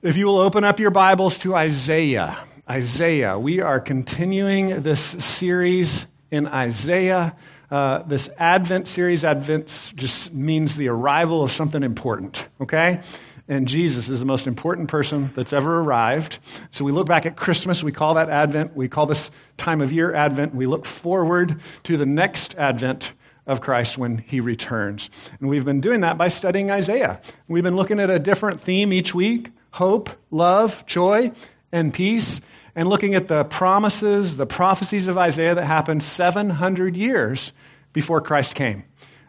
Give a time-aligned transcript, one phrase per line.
[0.00, 2.38] If you will open up your Bibles to Isaiah,
[2.70, 7.34] Isaiah, we are continuing this series in Isaiah.
[7.68, 13.00] Uh, this Advent series, Advent just means the arrival of something important, okay?
[13.48, 16.38] And Jesus is the most important person that's ever arrived.
[16.70, 18.76] So we look back at Christmas, we call that Advent.
[18.76, 20.54] We call this time of year Advent.
[20.54, 23.14] We look forward to the next Advent
[23.48, 25.10] of Christ when he returns.
[25.40, 27.20] And we've been doing that by studying Isaiah.
[27.48, 31.32] We've been looking at a different theme each week hope, love, joy,
[31.72, 32.40] and peace,
[32.74, 37.52] and looking at the promises, the prophecies of Isaiah that happened 700 years
[37.92, 38.84] before Christ came.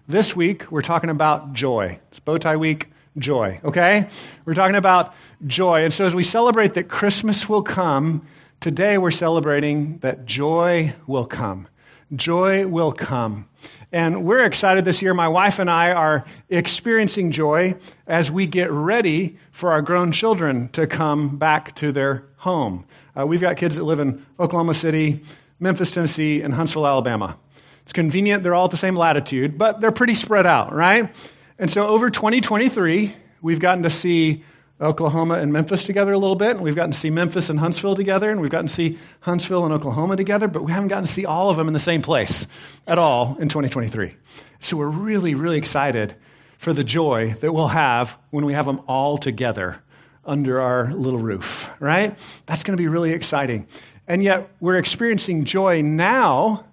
[0.07, 1.99] This week, we're talking about joy.
[2.09, 4.07] It's bow tie week, joy, okay?
[4.45, 5.13] We're talking about
[5.45, 5.83] joy.
[5.83, 8.25] And so as we celebrate that Christmas will come,
[8.59, 11.67] today we're celebrating that joy will come.
[12.15, 13.47] Joy will come.
[13.91, 15.15] And we're excited this year.
[15.15, 17.75] My wife and I are experiencing joy
[18.05, 22.85] as we get ready for our grown children to come back to their home.
[23.17, 25.23] Uh, we've got kids that live in Oklahoma City,
[25.59, 27.37] Memphis, Tennessee, and Huntsville, Alabama.
[27.81, 31.11] It's convenient, they're all at the same latitude, but they're pretty spread out, right?
[31.57, 34.43] And so over 2023, we've gotten to see
[34.81, 37.95] Oklahoma and Memphis together a little bit, and we've gotten to see Memphis and Huntsville
[37.95, 41.11] together, and we've gotten to see Huntsville and Oklahoma together, but we haven't gotten to
[41.11, 42.47] see all of them in the same place
[42.87, 44.15] at all in 2023.
[44.61, 46.15] So we're really, really excited
[46.57, 49.81] for the joy that we'll have when we have them all together
[50.25, 52.17] under our little roof, right?
[52.45, 53.67] That's going to be really exciting.
[54.07, 56.65] And yet we're experiencing joy now,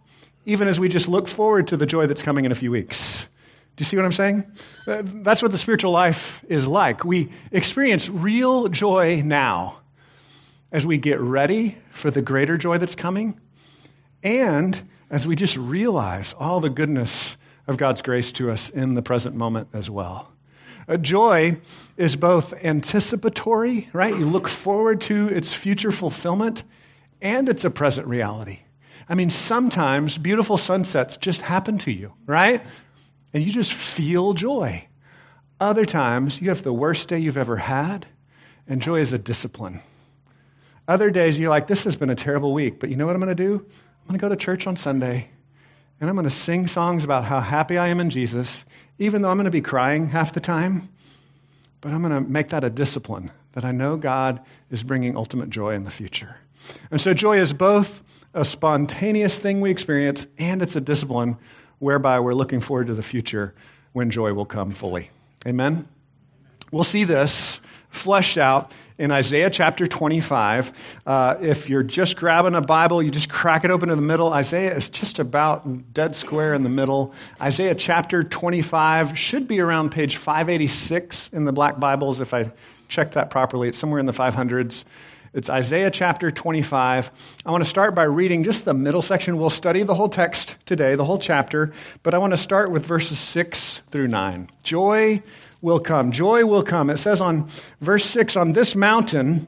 [0.44, 3.26] even as we just look forward to the joy that's coming in a few weeks.
[3.76, 4.50] Do you see what I'm saying?
[4.86, 7.04] Uh, that's what the spiritual life is like.
[7.04, 9.80] We experience real joy now
[10.72, 13.38] as we get ready for the greater joy that's coming
[14.22, 19.02] and as we just realize all the goodness of God's grace to us in the
[19.02, 20.32] present moment as well.
[20.88, 21.58] Uh, joy
[21.96, 24.16] is both anticipatory, right?
[24.16, 26.62] You look forward to its future fulfillment,
[27.20, 28.60] and it's a present reality.
[29.08, 32.62] I mean, sometimes beautiful sunsets just happen to you, right?
[33.36, 34.88] And you just feel joy.
[35.60, 38.06] Other times, you have the worst day you've ever had,
[38.66, 39.82] and joy is a discipline.
[40.88, 43.20] Other days, you're like, this has been a terrible week, but you know what I'm
[43.20, 43.56] going to do?
[43.56, 45.28] I'm going to go to church on Sunday,
[46.00, 48.64] and I'm going to sing songs about how happy I am in Jesus,
[48.98, 50.88] even though I'm going to be crying half the time.
[51.82, 55.50] But I'm going to make that a discipline that I know God is bringing ultimate
[55.50, 56.36] joy in the future.
[56.90, 58.02] And so, joy is both
[58.32, 61.36] a spontaneous thing we experience and it's a discipline
[61.78, 63.54] whereby we're looking forward to the future
[63.92, 65.10] when joy will come fully.
[65.46, 65.88] Amen?
[66.70, 67.60] We'll see this
[67.90, 71.00] fleshed out in Isaiah chapter 25.
[71.06, 74.32] Uh, if you're just grabbing a Bible, you just crack it open in the middle.
[74.32, 77.14] Isaiah is just about dead square in the middle.
[77.40, 82.52] Isaiah chapter 25 should be around page 586 in the black Bibles if I
[82.88, 83.68] checked that properly.
[83.68, 84.84] It's somewhere in the 500s.
[85.36, 87.10] It's Isaiah chapter 25.
[87.44, 89.36] I want to start by reading just the middle section.
[89.36, 92.86] We'll study the whole text today, the whole chapter, but I want to start with
[92.86, 94.48] verses 6 through 9.
[94.62, 95.22] Joy
[95.60, 96.10] will come.
[96.10, 96.88] Joy will come.
[96.88, 97.50] It says on
[97.82, 99.46] verse 6 On this mountain,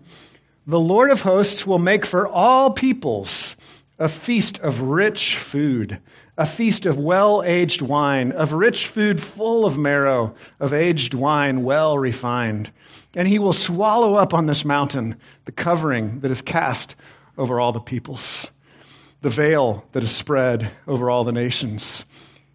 [0.66, 3.56] the Lord of hosts will make for all peoples
[3.98, 5.98] a feast of rich food,
[6.36, 11.64] a feast of well aged wine, of rich food full of marrow, of aged wine
[11.64, 12.70] well refined.
[13.16, 16.94] And he will swallow up on this mountain the covering that is cast
[17.36, 18.50] over all the peoples,
[19.20, 22.04] the veil that is spread over all the nations.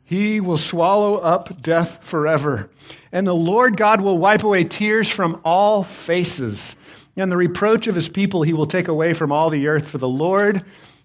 [0.06, 2.70] He will swallow up death forever.
[3.12, 6.76] And the Lord God will wipe away tears from all faces.
[7.16, 9.98] And the reproach of his people he will take away from all the earth, for
[9.98, 10.64] the Lord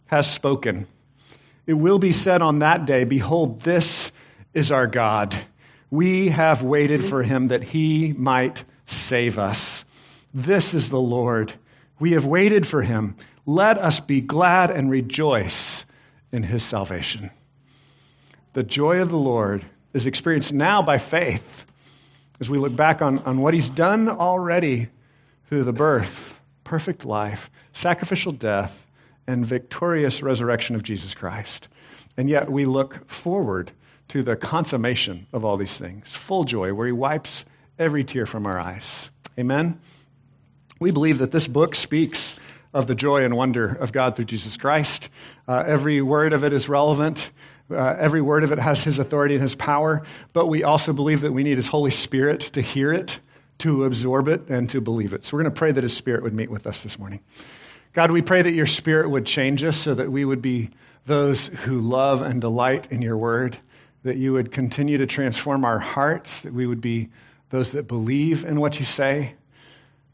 [0.09, 0.87] has spoken.
[1.67, 4.11] It will be said on that day, Behold, this
[4.53, 5.35] is our God.
[5.91, 9.85] We have waited for him that he might save us.
[10.35, 11.55] This is the Lord.
[11.99, 13.17] We have waited for him.
[13.47, 15.85] Let us be glad and rejoice
[16.33, 17.31] in his salvation.
[18.53, 21.65] The joy of the Lord is experienced now by faith
[22.41, 24.89] as we look back on, on what he's done already
[25.49, 28.87] through the birth, perfect life, sacrificial death,
[29.29, 31.69] and victorious resurrection of Jesus Christ.
[32.17, 33.71] And yet we look forward
[34.09, 37.45] to the consummation of all these things, full joy, where he wipes
[37.79, 39.11] every tear from our eyes.
[39.39, 39.81] Amen?
[40.81, 42.41] We believe that this book speaks
[42.73, 45.11] of the joy and wonder of God through Jesus Christ.
[45.47, 47.31] Uh, every word of it is relevant.
[47.71, 50.03] Uh, every word of it has his authority and his power,
[50.33, 53.21] but we also believe that we need his Holy Spirit to hear it,
[53.59, 55.27] to absorb it, and to believe it.
[55.27, 57.21] So we're going to pray that his Spirit would meet with us this morning.
[57.93, 60.70] God, we pray that your Spirit would change us so that we would be
[61.06, 63.58] those who love and delight in your word,
[64.02, 67.08] that you would continue to transform our hearts, that we would be
[67.50, 69.35] those that believe in what you say,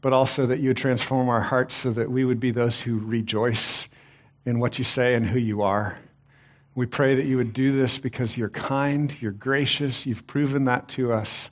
[0.01, 2.97] but also that you would transform our hearts so that we would be those who
[2.97, 3.89] rejoice
[4.45, 5.99] in what you say and who you are.
[6.75, 10.87] We pray that you would do this because you're kind, you're gracious, you've proven that
[10.89, 11.49] to us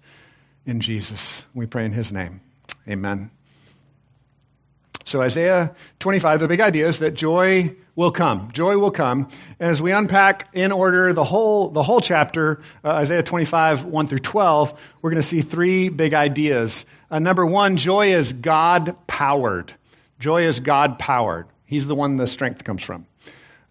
[0.65, 1.43] in Jesus.
[1.53, 2.41] We pray in his name.
[2.87, 3.31] Amen.
[5.03, 8.51] So, Isaiah 25, the big idea is that joy will come.
[8.53, 9.27] Joy will come.
[9.59, 14.07] And as we unpack in order the whole, the whole chapter, uh, Isaiah 25, 1
[14.07, 16.85] through 12, we're going to see three big ideas.
[17.11, 19.73] Uh, number one, joy is God powered.
[20.19, 21.47] Joy is God powered.
[21.65, 23.05] He's the one the strength comes from.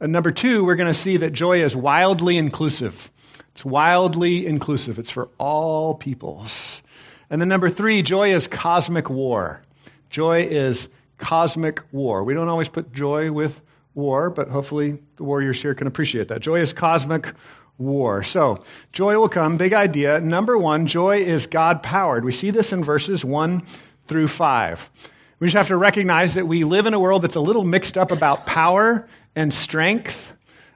[0.00, 3.10] Uh, number two, we're going to see that joy is wildly inclusive.
[3.52, 6.82] It's wildly inclusive, it's for all peoples.
[7.28, 9.62] And then number three, joy is cosmic war.
[10.10, 10.88] Joy is
[11.22, 12.24] cosmic war.
[12.24, 13.62] We don't always put joy with
[13.94, 16.40] war, but hopefully the warriors here can appreciate that.
[16.40, 17.32] Joy is cosmic
[17.78, 18.24] war.
[18.24, 19.56] So, joy will come.
[19.56, 20.20] Big idea.
[20.20, 22.24] Number one, joy is God powered.
[22.24, 23.62] We see this in verses one
[24.06, 24.90] through five.
[25.38, 27.96] We just have to recognize that we live in a world that's a little mixed
[27.96, 30.32] up about power and strength.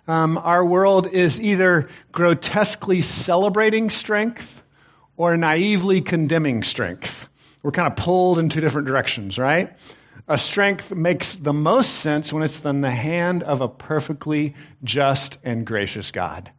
[0.08, 4.62] Um, our world is either grotesquely celebrating strength
[5.16, 7.28] or naively condemning strength.
[7.62, 9.76] We're kind of pulled in two different directions, right?
[10.28, 15.38] A strength makes the most sense when it's in the hand of a perfectly just
[15.44, 16.50] and gracious God.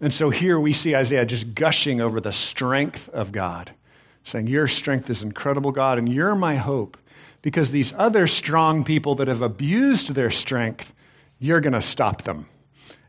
[0.00, 3.72] And so here we see Isaiah just gushing over the strength of God,
[4.24, 6.96] saying, Your strength is incredible, God, and you're my hope.
[7.42, 10.92] Because these other strong people that have abused their strength,
[11.38, 12.46] you're going to stop them.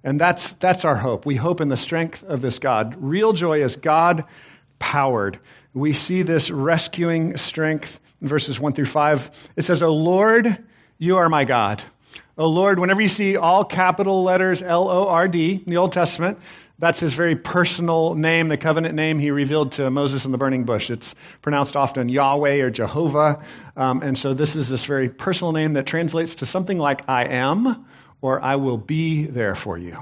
[0.03, 1.25] And that's, that's our hope.
[1.25, 2.95] We hope in the strength of this God.
[2.97, 4.23] Real joy is God
[4.79, 5.39] powered.
[5.73, 9.51] We see this rescuing strength verses 1 through 5.
[9.55, 10.63] It says, O Lord,
[10.97, 11.83] you are my God.
[12.37, 15.91] O Lord, whenever you see all capital letters L O R D in the Old
[15.91, 16.39] Testament,
[16.79, 20.63] that's his very personal name, the covenant name he revealed to Moses in the burning
[20.63, 20.89] bush.
[20.89, 21.13] It's
[21.43, 23.43] pronounced often Yahweh or Jehovah.
[23.77, 27.25] Um, and so this is this very personal name that translates to something like I
[27.25, 27.85] am
[28.21, 29.95] or I will be there for you.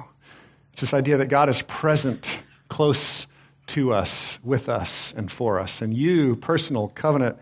[0.71, 2.39] It's this idea that God is present,
[2.69, 3.27] close
[3.68, 5.81] to us, with us, and for us.
[5.81, 7.38] And you, personal covenant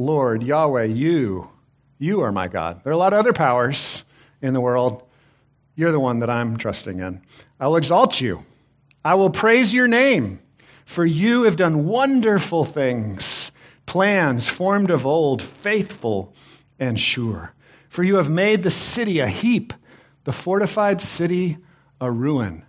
[0.00, 1.50] Lord, Yahweh, you,
[1.98, 2.82] you are my God.
[2.82, 4.02] There are a lot of other powers
[4.40, 5.02] in the world.
[5.74, 7.20] You're the one that I'm trusting in.
[7.60, 8.46] I'll exalt you.
[9.04, 10.40] I will praise your name,
[10.86, 13.52] for you have done wonderful things,
[13.84, 16.34] plans formed of old, faithful
[16.78, 17.52] and sure.
[17.90, 19.74] For you have made the city a heap,
[20.24, 21.58] the fortified city
[22.00, 22.64] a ruin.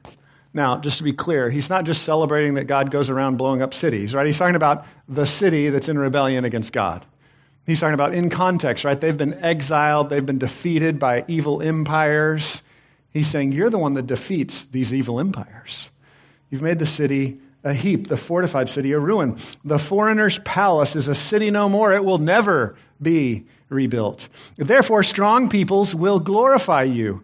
[0.54, 3.74] Now, just to be clear, he's not just celebrating that God goes around blowing up
[3.74, 4.26] cities, right?
[4.26, 7.06] He's talking about the city that's in rebellion against God.
[7.66, 9.00] He's talking about in context, right?
[9.00, 12.64] They've been exiled, they've been defeated by evil empires.
[13.12, 15.90] He's saying, You're the one that defeats these evil empires.
[16.50, 19.38] You've made the city a heap, the fortified city a ruin.
[19.64, 21.94] The foreigner's palace is a city no more.
[21.94, 24.28] It will never be rebuilt.
[24.58, 27.24] Therefore, strong peoples will glorify you.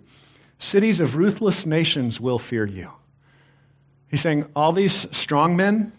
[0.60, 2.92] Cities of ruthless nations will fear you.
[4.10, 5.92] He's saying, all these strong men,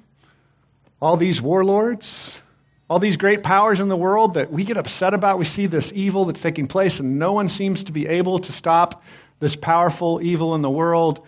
[1.00, 2.40] all these warlords,
[2.88, 5.93] all these great powers in the world that we get upset about, we see this
[5.94, 9.02] evil that's taking place, and no one seems to be able to stop
[9.40, 11.25] this powerful evil in the world.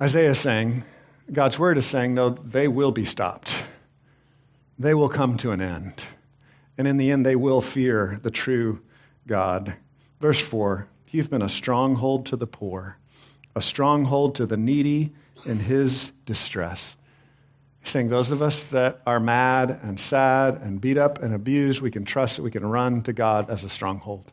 [0.00, 0.84] Isaiah is saying,
[1.30, 3.54] God's word is saying, no, they will be stopped.
[4.78, 6.02] They will come to an end.
[6.78, 8.80] And in the end, they will fear the true
[9.26, 9.74] God.
[10.20, 12.96] Verse 4 You've been a stronghold to the poor,
[13.54, 15.12] a stronghold to the needy
[15.44, 16.96] in his distress.
[17.88, 21.90] Saying, Those of us that are mad and sad and beat up and abused, we
[21.90, 24.30] can trust that we can run to God as a stronghold.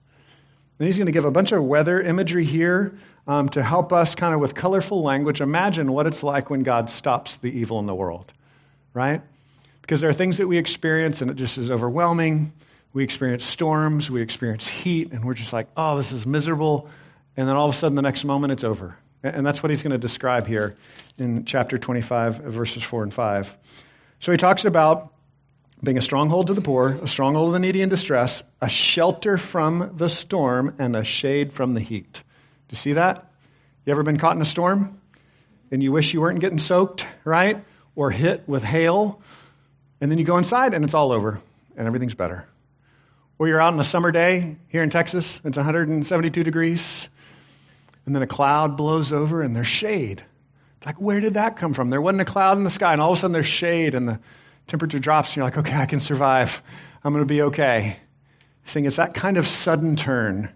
[0.78, 2.98] And he's going to give a bunch of weather imagery here
[3.28, 6.90] um, to help us, kind of with colorful language, imagine what it's like when God
[6.90, 8.34] stops the evil in the world,
[8.94, 9.22] right?
[9.82, 12.52] Because there are things that we experience and it just is overwhelming.
[12.92, 16.90] We experience storms, we experience heat, and we're just like, oh, this is miserable.
[17.38, 18.98] And then all of a sudden, the next moment, it's over.
[19.26, 20.76] And that's what he's going to describe here
[21.18, 23.58] in chapter 25, verses 4 and 5.
[24.20, 25.12] So he talks about
[25.84, 29.38] being a stronghold to the poor, a stronghold of the needy in distress, a shelter
[29.38, 32.14] from the storm, and a shade from the heat.
[32.14, 33.32] Do you see that?
[33.86, 35.02] You ever been caught in a storm
[35.72, 37.64] and you wish you weren't getting soaked, right?
[37.96, 39.22] Or hit with hail,
[40.02, 41.42] and then you go inside and it's all over
[41.76, 42.48] and everything's better.
[43.38, 47.10] Or you're out on a summer day here in Texas, it's 172 degrees,
[48.06, 50.24] and then a cloud blows over and there's shade.
[50.78, 51.90] It's like, where did that come from?
[51.90, 54.08] There wasn't a cloud in the sky, and all of a sudden there's shade and
[54.08, 54.20] the
[54.68, 56.62] temperature drops, and you're like, okay, I can survive.
[57.04, 57.98] I'm going to be okay.
[58.66, 60.50] Saying it's that kind of sudden turn.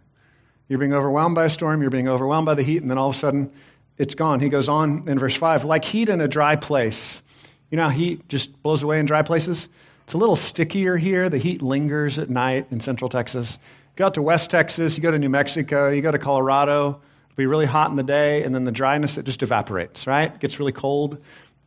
[0.68, 3.10] You're being overwhelmed by a storm, you're being overwhelmed by the heat, and then all
[3.10, 3.52] of a sudden
[3.98, 4.40] it's gone.
[4.40, 7.22] He goes on in verse 5 like heat in a dry place.
[7.70, 9.68] You know how heat just blows away in dry places?
[10.04, 11.30] It's a little stickier here.
[11.30, 13.60] The heat lingers at night in central Texas.
[13.62, 17.02] You go out to West Texas, you go to New Mexico, you go to Colorado,
[17.40, 20.34] be really hot in the day, and then the dryness, it just evaporates, right?
[20.34, 21.20] It gets really cold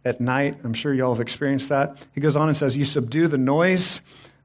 [0.04, 0.56] at night.
[0.64, 1.96] I'm sure y'all have experienced that.
[2.14, 4.00] He goes on and says, You subdue the noise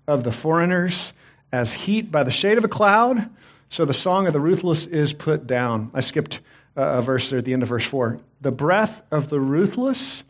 [0.07, 1.13] of the foreigners
[1.51, 3.29] as heat by the shade of a cloud.
[3.69, 5.91] So the song of the ruthless is put down.
[5.93, 6.39] I skipped
[6.75, 8.19] a verse there at the end of verse 4.
[8.41, 10.23] The breath of the ruthless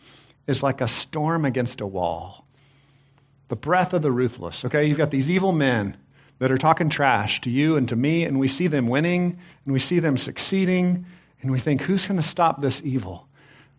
[0.47, 2.45] is like a storm against a wall.
[3.49, 4.65] The breath of the ruthless.
[4.65, 5.97] Okay, you've got these evil men
[6.39, 9.73] that are talking trash to you and to me, and we see them winning, and
[9.73, 11.05] we see them succeeding,
[11.41, 13.27] and we think, who's going to stop this evil?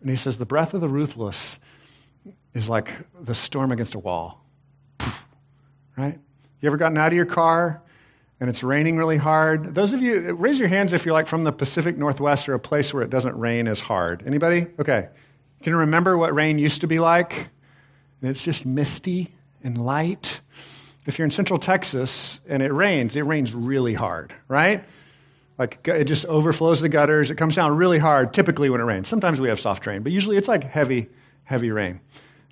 [0.01, 1.59] And he says, the breath of the ruthless
[2.53, 4.43] is like the storm against a wall.
[5.97, 6.17] Right?
[6.61, 7.81] You ever gotten out of your car
[8.39, 9.75] and it's raining really hard?
[9.75, 12.59] Those of you, raise your hands if you're like from the Pacific Northwest or a
[12.59, 14.23] place where it doesn't rain as hard.
[14.25, 14.67] Anybody?
[14.79, 15.09] Okay.
[15.61, 17.49] Can you remember what rain used to be like?
[18.21, 20.39] And it's just misty and light.
[21.09, 24.85] If you're in central Texas and it rains, it rains really hard, right?
[25.57, 27.31] Like it just overflows the gutters.
[27.31, 29.09] It comes down really hard typically when it rains.
[29.09, 31.09] Sometimes we have soft rain, but usually it's like heavy,
[31.45, 31.99] heavy rain.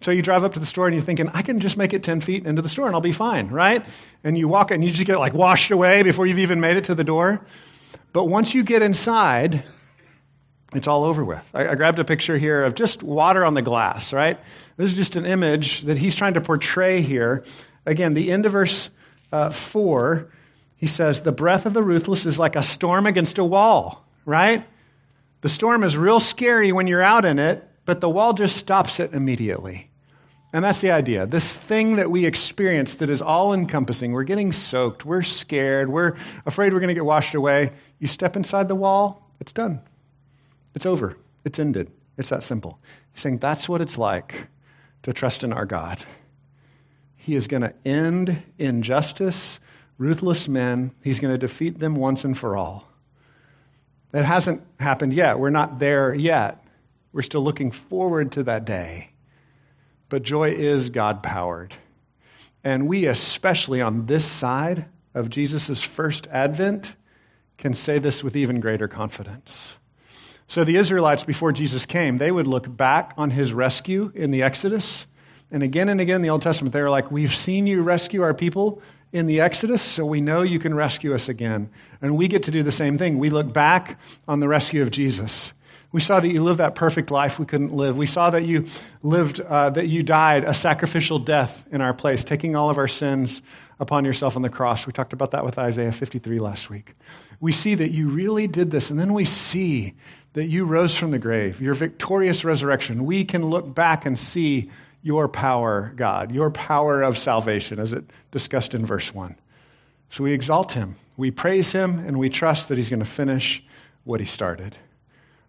[0.02, 2.02] So you drive up to the store and you're thinking, I can just make it
[2.02, 3.86] 10 feet into the store and I'll be fine, right?
[4.24, 6.86] And you walk and you just get like washed away before you've even made it
[6.86, 7.46] to the door.
[8.12, 9.64] But once you get inside,
[10.74, 11.48] it's all over with.
[11.54, 14.40] I, I grabbed a picture here of just water on the glass, right?
[14.78, 17.44] This is just an image that he's trying to portray here.
[17.88, 18.90] Again, the end of verse
[19.32, 20.30] uh, 4,
[20.76, 24.66] he says, The breath of the ruthless is like a storm against a wall, right?
[25.42, 29.00] The storm is real scary when you're out in it, but the wall just stops
[29.00, 29.90] it immediately.
[30.52, 31.26] And that's the idea.
[31.26, 36.16] This thing that we experience that is all encompassing, we're getting soaked, we're scared, we're
[36.46, 37.72] afraid we're going to get washed away.
[38.00, 39.82] You step inside the wall, it's done.
[40.76, 41.18] It's over.
[41.46, 41.90] It's ended.
[42.18, 42.80] It's that simple.
[43.14, 44.50] He's saying that's what it's like
[45.04, 46.04] to trust in our God.
[47.28, 49.60] He is going to end injustice,
[49.98, 50.92] ruthless men.
[51.04, 52.88] He's going to defeat them once and for all.
[54.12, 55.38] That hasn't happened yet.
[55.38, 56.66] We're not there yet.
[57.12, 59.10] We're still looking forward to that day.
[60.08, 61.74] But joy is God powered.
[62.64, 66.96] And we, especially on this side of Jesus' first advent,
[67.58, 69.76] can say this with even greater confidence.
[70.48, 74.44] So the Israelites, before Jesus came, they would look back on his rescue in the
[74.44, 75.06] Exodus.
[75.52, 78.22] And again and again in the Old Testament, they were like, We've seen you rescue
[78.22, 78.82] our people
[79.14, 81.70] in the Exodus, so we know you can rescue us again.
[82.02, 83.18] And we get to do the same thing.
[83.18, 85.54] We look back on the rescue of Jesus.
[85.94, 87.96] We saw that you lived that perfect life we couldn't live.
[87.96, 88.66] We saw that you
[89.02, 92.90] lived, uh, that you died a sacrificial death in our place, taking all of our
[92.90, 93.42] sins
[93.80, 94.86] upon yourself on the cross.
[94.86, 96.94] We talked about that with Isaiah 53 last week.
[97.40, 99.94] We see that you really did this, and then we see
[100.34, 103.06] that you rose from the grave, your victorious resurrection.
[103.06, 104.70] We can look back and see
[105.02, 109.36] your power, God, your power of salvation, as it discussed in verse 1.
[110.10, 113.64] So we exalt him, we praise him, and we trust that he's going to finish
[114.04, 114.78] what he started.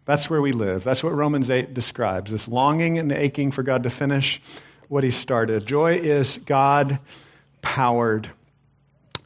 [0.09, 0.85] That's where we live.
[0.85, 4.41] That's what Romans 8 describes this longing and aching for God to finish
[4.89, 5.67] what He started.
[5.67, 6.99] Joy is God
[7.61, 8.31] powered.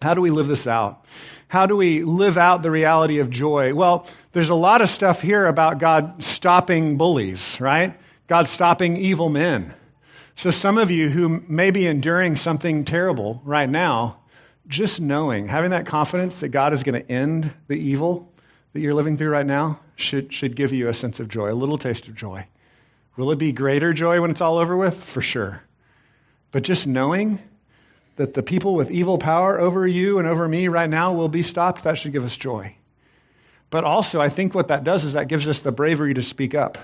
[0.02, 1.04] How do we live this out?
[1.46, 3.74] How do we live out the reality of joy?
[3.74, 7.96] Well, there's a lot of stuff here about God stopping bullies, right?
[8.26, 9.72] God stopping evil men.
[10.42, 14.18] So, some of you who may be enduring something terrible right now,
[14.66, 18.28] just knowing, having that confidence that God is going to end the evil
[18.72, 21.54] that you're living through right now should, should give you a sense of joy, a
[21.54, 22.44] little taste of joy.
[23.16, 25.00] Will it be greater joy when it's all over with?
[25.00, 25.62] For sure.
[26.50, 27.38] But just knowing
[28.16, 31.44] that the people with evil power over you and over me right now will be
[31.44, 32.74] stopped, that should give us joy.
[33.70, 36.52] But also, I think what that does is that gives us the bravery to speak
[36.52, 36.78] up.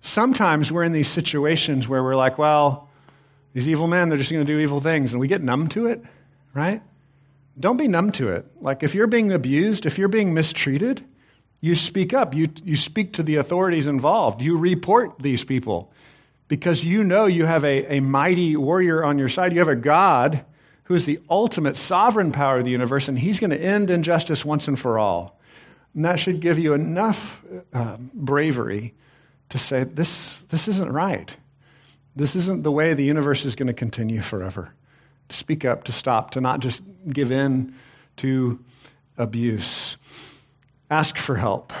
[0.00, 2.88] Sometimes we're in these situations where we're like, well,
[3.52, 5.86] these evil men, they're just going to do evil things, and we get numb to
[5.86, 6.02] it,
[6.54, 6.82] right?
[7.58, 8.46] Don't be numb to it.
[8.60, 11.04] Like, if you're being abused, if you're being mistreated,
[11.60, 12.34] you speak up.
[12.34, 14.42] You, you speak to the authorities involved.
[14.42, 15.90] You report these people
[16.48, 19.52] because you know you have a, a mighty warrior on your side.
[19.52, 20.44] You have a God
[20.84, 24.44] who is the ultimate sovereign power of the universe, and he's going to end injustice
[24.44, 25.40] once and for all.
[25.94, 27.42] And that should give you enough
[27.72, 28.94] uh, bravery
[29.50, 31.36] to say, this, this isn't right.
[32.14, 34.74] This isn't the way the universe is going to continue forever.
[35.28, 37.74] To speak up, to stop, to not just give in
[38.18, 38.58] to
[39.18, 39.96] abuse.
[40.90, 41.72] Ask for help.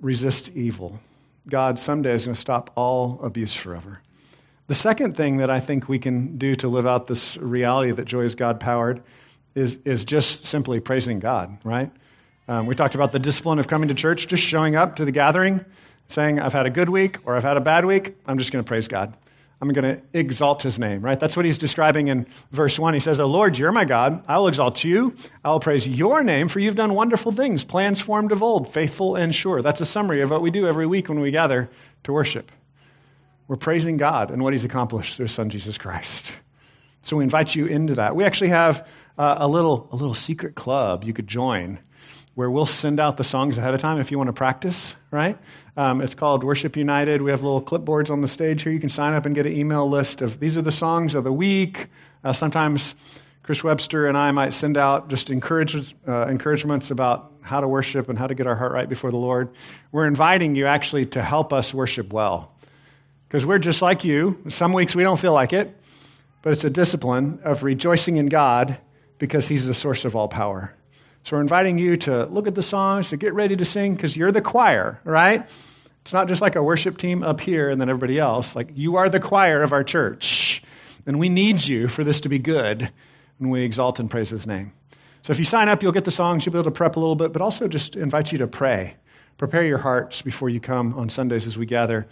[0.00, 1.00] Resist evil.
[1.48, 4.00] God someday is going to stop all abuse forever.
[4.66, 8.06] The second thing that I think we can do to live out this reality that
[8.06, 9.02] joy is God powered
[9.54, 11.90] is, is just simply praising God, right?
[12.48, 15.12] Um, we talked about the discipline of coming to church, just showing up to the
[15.12, 15.64] gathering,
[16.08, 18.16] saying, I've had a good week or I've had a bad week.
[18.26, 19.16] I'm just going to praise God.
[19.60, 21.18] I'm going to exalt his name, right?
[21.18, 22.92] That's what he's describing in verse 1.
[22.92, 24.22] He says, Oh Lord, you're my God.
[24.28, 25.14] I will exalt you.
[25.42, 29.16] I will praise your name, for you've done wonderful things, plans formed of old, faithful
[29.16, 29.62] and sure.
[29.62, 31.70] That's a summary of what we do every week when we gather
[32.02, 32.52] to worship.
[33.48, 36.32] We're praising God and what he's accomplished through his son, Jesus Christ.
[37.02, 38.16] So we invite you into that.
[38.16, 38.86] We actually have
[39.18, 41.78] uh, a, little, a little secret club you could join
[42.34, 45.38] where we'll send out the songs ahead of time if you want to practice, right?
[45.76, 47.20] Um, it's called Worship United.
[47.22, 48.72] We have little clipboards on the stage here.
[48.72, 51.24] You can sign up and get an email list of these are the songs of
[51.24, 51.88] the week.
[52.22, 52.94] Uh, sometimes
[53.42, 58.08] Chris Webster and I might send out just encourage, uh, encouragements about how to worship
[58.08, 59.50] and how to get our heart right before the Lord.
[59.92, 62.52] We're inviting you actually to help us worship well.
[63.28, 64.38] Because we're just like you.
[64.48, 65.76] Some weeks we don't feel like it,
[66.42, 68.78] but it's a discipline of rejoicing in God
[69.18, 70.72] because He's the source of all power.
[71.24, 74.14] So we're inviting you to look at the songs, to get ready to sing, because
[74.16, 75.48] you're the choir, right?
[76.02, 78.54] It's not just like a worship team up here and then everybody else.
[78.54, 80.62] Like, you are the choir of our church.
[81.06, 82.90] And we need you for this to be good
[83.38, 84.72] when we exalt and praise his name.
[85.22, 87.00] So if you sign up, you'll get the songs, you'll be able to prep a
[87.00, 88.94] little bit, but also just invite you to pray.
[89.38, 92.06] Prepare your hearts before you come on Sundays as we gather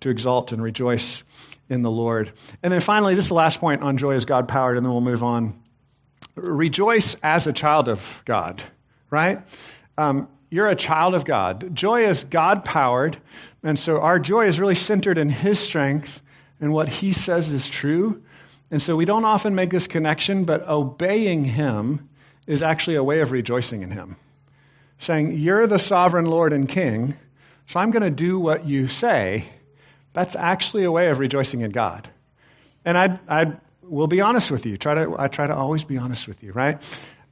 [0.00, 1.24] to exalt and rejoice
[1.68, 2.30] in the Lord.
[2.62, 4.92] And then finally, this is the last point on joy is God powered, and then
[4.92, 5.60] we'll move on
[6.34, 8.62] rejoice as a child of God,
[9.10, 9.42] right?
[9.98, 11.74] Um, you're a child of God.
[11.74, 13.18] Joy is God powered,
[13.62, 16.22] and so our joy is really centered in His strength
[16.60, 18.22] and what He says is true.
[18.70, 22.08] And so we don't often make this connection, but obeying Him
[22.46, 24.16] is actually a way of rejoicing in Him.
[24.98, 27.14] Saying, You're the sovereign Lord and King,
[27.66, 29.46] so I'm going to do what you say.
[30.12, 32.08] That's actually a way of rejoicing in God.
[32.84, 34.76] And I'd, I'd will be honest with you.
[34.76, 36.80] Try to, I try to always be honest with you, right?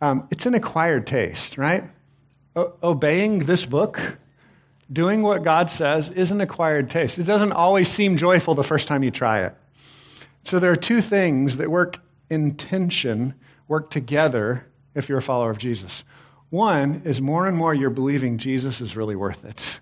[0.01, 1.85] Um, it's an acquired taste, right?
[2.57, 4.01] O- obeying this book,
[4.93, 7.19] doing what God says, is an acquired taste.
[7.19, 9.55] It doesn't always seem joyful the first time you try it.
[10.45, 13.35] So there are two things that work in tension,
[13.69, 16.03] work together if you're a follower of Jesus.
[16.49, 19.81] One is more and more you're believing Jesus is really worth it.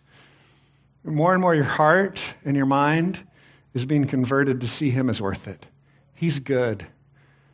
[1.05, 3.27] More and more your heart and your mind
[3.73, 5.67] is being converted to see him as worth it.
[6.19, 6.85] He's good.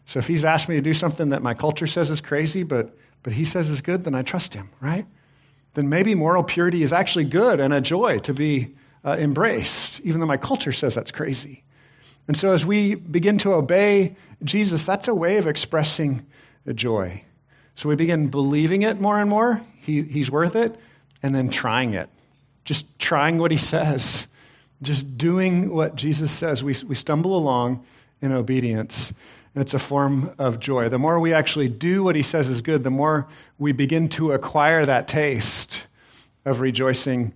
[0.06, 2.96] So if he's asked me to do something that my culture says is crazy, but,
[3.22, 5.04] but he says is good, then I trust him, right?
[5.74, 8.74] Then maybe moral purity is actually good and a joy to be
[9.04, 11.62] uh, embraced, even though my culture says that's crazy.
[12.26, 16.24] And so as we begin to obey Jesus, that's a way of expressing
[16.64, 17.22] a joy.
[17.74, 20.74] So we begin believing it more and more, he, he's worth it,
[21.22, 22.08] and then trying it.
[22.64, 24.26] Just trying what he says,
[24.80, 26.64] just doing what Jesus says.
[26.64, 27.84] We, we stumble along
[28.24, 29.12] in obedience.
[29.54, 30.88] And it's a form of joy.
[30.88, 34.32] The more we actually do what he says is good, the more we begin to
[34.32, 35.82] acquire that taste
[36.44, 37.32] of rejoicing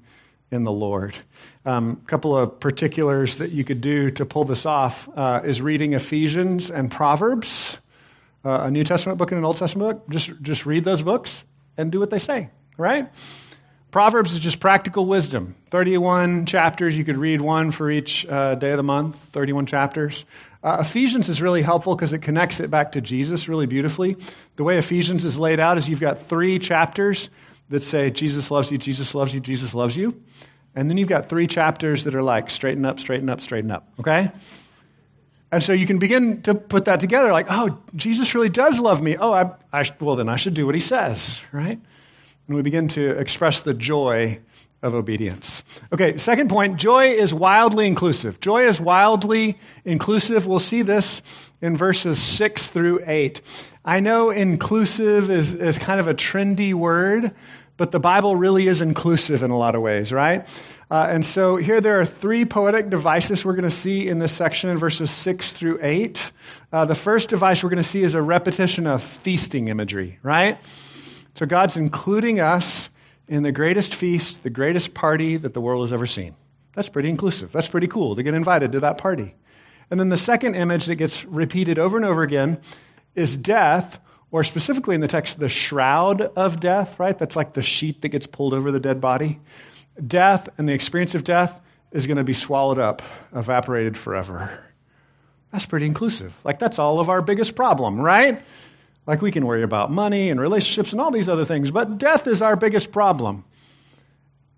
[0.51, 1.17] in the Lord.
[1.65, 5.61] A um, couple of particulars that you could do to pull this off uh, is
[5.61, 7.77] reading Ephesians and Proverbs,
[8.45, 10.09] uh, a New Testament book and an Old Testament book.
[10.09, 11.45] Just, just read those books
[11.77, 12.49] and do what they say,
[12.79, 13.11] right?
[13.91, 15.55] Proverbs is just practical wisdom.
[15.69, 16.97] 31 chapters.
[16.97, 20.27] You could read one for each uh, day of the month, 31 chapters.
[20.63, 24.17] Uh, Ephesians is really helpful because it connects it back to Jesus really beautifully.
[24.57, 27.31] The way Ephesians is laid out is you've got three chapters
[27.71, 30.21] that say, Jesus loves you, Jesus loves you, Jesus loves you.
[30.75, 33.89] And then you've got three chapters that are like, straighten up, straighten up, straighten up,
[34.01, 34.31] okay?
[35.51, 39.01] And so you can begin to put that together like, oh, Jesus really does love
[39.01, 39.17] me.
[39.17, 41.81] Oh, I, I, well, then I should do what he says, right?
[42.49, 44.41] And we begin to express the joy
[44.83, 45.63] of obedience.
[45.93, 48.41] Okay, second point joy is wildly inclusive.
[48.41, 50.47] Joy is wildly inclusive.
[50.47, 51.21] We'll see this
[51.61, 53.43] in verses 6 through 8.
[53.85, 57.35] I know inclusive is, is kind of a trendy word,
[57.77, 60.47] but the Bible really is inclusive in a lot of ways, right?
[60.91, 64.33] Uh, and so here there are three poetic devices we're going to see in this
[64.33, 66.33] section in verses 6 through 8.
[66.73, 70.59] Uh, the first device we're going to see is a repetition of feasting imagery, right?
[71.39, 72.91] So God's including us
[73.29, 76.35] in the greatest feast, the greatest party that the world has ever seen.
[76.73, 77.53] That's pretty inclusive.
[77.53, 79.37] That's pretty cool to get invited to that party.
[79.89, 82.59] And then the second image that gets repeated over and over again
[83.15, 84.01] is death,
[84.33, 87.17] or specifically in the text, the shroud of death, right?
[87.17, 89.39] That's like the sheet that gets pulled over the dead body.
[90.05, 91.61] Death and the experience of death
[91.93, 93.01] is going to be swallowed up,
[93.33, 94.59] evaporated forever.
[95.53, 96.35] That's pretty inclusive.
[96.43, 98.43] Like, that's all of our biggest problem, right?
[99.09, 102.27] Like we can worry about money and relationships and all these other things, but death
[102.27, 103.43] is our biggest problem.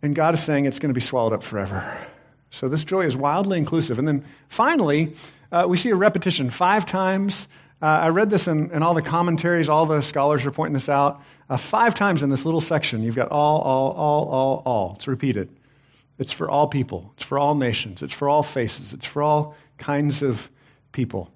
[0.03, 2.07] And God is saying it's going to be swallowed up forever.
[2.51, 4.01] So this joy is wildly inclusive.
[4.01, 5.15] And then finally,
[5.53, 7.47] uh, we see a repetition five times.
[7.81, 10.89] Uh, I read this in, in, all the commentaries, all the scholars are pointing this
[10.89, 11.23] out.
[11.49, 14.93] Uh, five times in this little section, you've got all, all, all, all, all.
[14.97, 15.49] It's repeated.
[16.19, 19.55] It's for all people, it's for all nations, it's for all faces, it's for all
[19.79, 20.51] kinds of
[20.93, 21.31] people.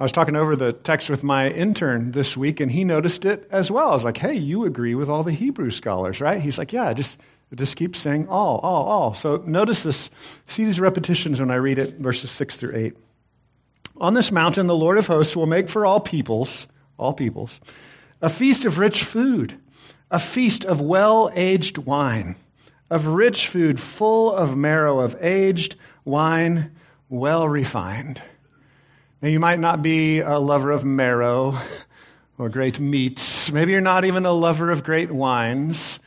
[0.00, 3.46] I was talking over the text with my intern this week, and he noticed it
[3.50, 3.90] as well.
[3.90, 6.40] I was like, hey, you agree with all the Hebrew scholars, right?
[6.40, 7.20] He's like, yeah, just,
[7.54, 9.12] just keep saying all, all, all.
[9.12, 10.08] So notice this,
[10.46, 12.96] see these repetitions when I read it, verses 6 through 8.
[13.98, 17.60] On this mountain, the Lord of hosts will make for all peoples, all peoples,
[18.22, 19.60] a feast of rich food,
[20.10, 22.36] a feast of well aged wine,
[22.88, 26.70] of rich food full of marrow, of aged wine
[27.10, 28.22] well refined.
[29.22, 31.58] Now, you might not be a lover of marrow
[32.38, 33.52] or great meats.
[33.52, 35.98] Maybe you're not even a lover of great wines.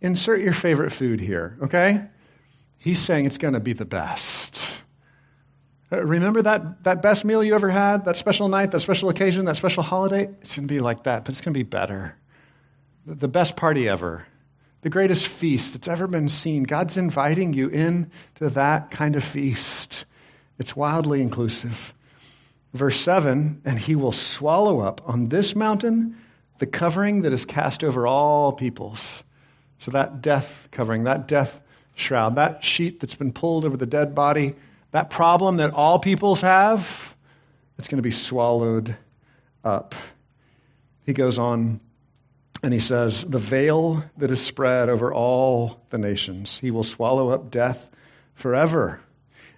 [0.00, 2.06] Insert your favorite food here, okay?
[2.78, 4.76] He's saying it's going to be the best.
[5.92, 9.44] Uh, remember that, that best meal you ever had, that special night, that special occasion,
[9.44, 10.30] that special holiday?
[10.40, 12.16] It's going to be like that, but it's going to be better.
[13.04, 14.26] The best party ever,
[14.80, 16.62] the greatest feast that's ever been seen.
[16.62, 20.06] God's inviting you in to that kind of feast.
[20.58, 21.92] It's wildly inclusive.
[22.74, 26.16] Verse 7 And he will swallow up on this mountain
[26.58, 29.24] the covering that is cast over all peoples.
[29.78, 31.62] So that death covering, that death
[31.94, 34.54] shroud, that sheet that's been pulled over the dead body,
[34.90, 37.16] that problem that all peoples have,
[37.78, 38.96] it's going to be swallowed
[39.64, 39.94] up.
[41.04, 41.80] He goes on
[42.62, 47.30] and he says, The veil that is spread over all the nations, he will swallow
[47.30, 47.90] up death
[48.34, 49.00] forever.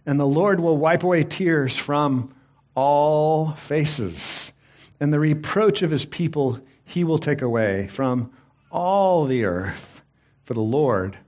[0.04, 2.34] And the Lord will wipe away tears from
[2.76, 4.52] all faces.
[5.00, 8.30] And the reproach of his people he will take away from
[8.70, 10.02] all the earth,
[10.44, 11.18] for the Lord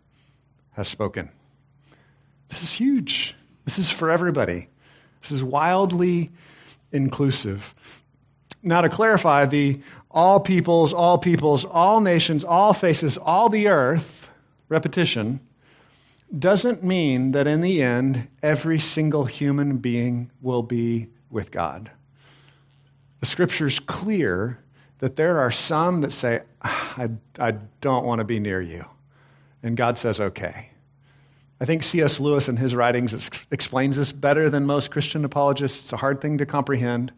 [0.73, 1.31] has spoken.
[2.49, 3.35] This is huge.
[3.65, 4.69] This is for everybody.
[5.21, 6.31] This is wildly
[6.93, 7.75] inclusive.
[8.63, 9.81] Now, to clarify, the
[10.11, 14.31] all peoples, all peoples, all nations, all faces, all the earth
[14.69, 15.41] repetition
[16.37, 21.91] doesn't mean that in the end, every single human being will be with God.
[23.21, 24.59] The scripture's clear
[24.99, 28.85] that there are some that say, ah, I, I don't want to be near you.
[29.63, 30.71] And God says, okay.
[31.61, 32.21] I think C.S.
[32.21, 35.81] Lewis in his writings explains this better than most Christian apologists.
[35.81, 37.13] It's a hard thing to comprehend.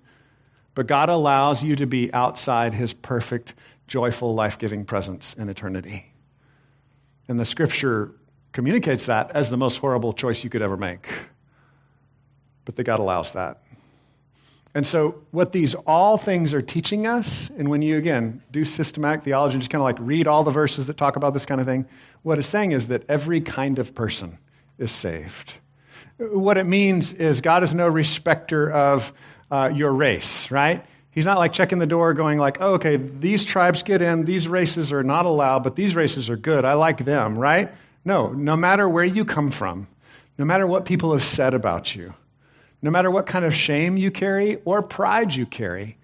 [0.75, 3.55] But God allows you to be outside his perfect,
[3.87, 6.13] joyful, life giving presence in eternity.
[7.29, 8.13] And the scripture
[8.53, 11.07] communicates that as the most horrible choice you could ever make.
[12.65, 13.63] But that God allows that.
[14.75, 19.25] And so, what these all things are teaching us, and when you again do systematic
[19.25, 21.61] theology and just kind of like read all the verses that talk about this kind
[21.61, 21.87] of thing,
[22.23, 24.39] what it's saying is that every kind of person
[24.79, 25.55] is saved.
[26.19, 29.13] What it means is God is no respecter of
[29.51, 30.85] uh, your race, right?
[31.11, 34.47] He's not like checking the door going like, oh, okay, these tribes get in, these
[34.47, 36.65] races are not allowed, but these races are good.
[36.65, 37.73] I like them, right?
[38.05, 39.89] No, no matter where you come from,
[40.39, 42.15] no matter what people have said about you,
[42.83, 45.97] no matter what kind of shame you carry or pride you carry,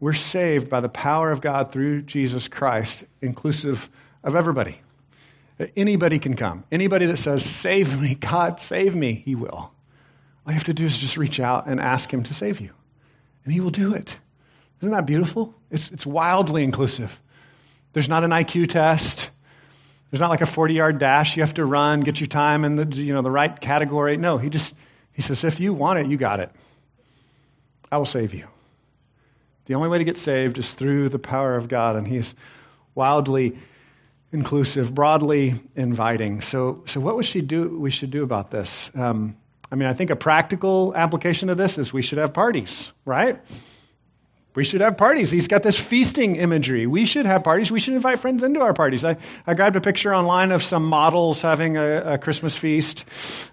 [0.00, 3.88] we're saved by the power of God through Jesus Christ, inclusive
[4.24, 4.80] of everybody.
[5.76, 6.64] Anybody can come.
[6.72, 9.72] Anybody that says, Save me, God, save me, He will.
[10.44, 12.70] All you have to do is just reach out and ask Him to save you,
[13.44, 14.16] and He will do it.
[14.80, 15.54] Isn't that beautiful?
[15.70, 17.20] It's, it's wildly inclusive.
[17.92, 19.30] There's not an IQ test.
[20.10, 22.76] There's not like a 40 yard dash you have to run, get your time in
[22.76, 24.16] the, you know, the right category.
[24.16, 24.74] No, he just
[25.12, 26.50] he says, if you want it, you got it.
[27.90, 28.46] I will save you.
[29.66, 32.34] The only way to get saved is through the power of God, and He's
[32.94, 33.56] wildly
[34.32, 36.40] inclusive, broadly inviting.
[36.40, 38.90] So, so what we should do, we should do about this?
[38.94, 39.36] Um,
[39.70, 43.38] I mean, I think a practical application of this is we should have parties, right?
[44.54, 45.30] We should have parties.
[45.30, 46.86] He's got this feasting imagery.
[46.86, 47.72] We should have parties.
[47.72, 49.02] We should invite friends into our parties.
[49.02, 53.06] I, I grabbed a picture online of some models having a, a Christmas feast.